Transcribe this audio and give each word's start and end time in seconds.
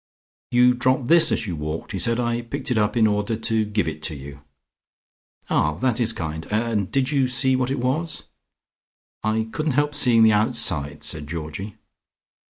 "You 0.49 0.73
dropped 0.73 1.09
this 1.09 1.31
as 1.31 1.45
you 1.45 1.55
walked," 1.55 1.91
he 1.91 1.99
said. 1.99 2.19
"I 2.19 2.41
picked 2.41 2.71
it 2.71 2.77
up 2.79 2.97
in 2.97 3.05
order 3.05 3.35
to 3.37 3.65
give 3.65 3.87
it 3.87 4.09
you." 4.09 4.41
"Ah, 5.47 5.75
that 5.75 5.99
is 5.99 6.11
kind, 6.11 6.47
and 6.49 6.91
did 6.91 7.11
you 7.11 7.27
see 7.27 7.55
what 7.55 7.69
it 7.69 7.77
was?" 7.77 8.23
"I 9.23 9.49
couldn't 9.51 9.73
help 9.73 9.93
seeing 9.93 10.23
the 10.23 10.31
outside," 10.33 11.03
said 11.03 11.27
Georgie. 11.27 11.75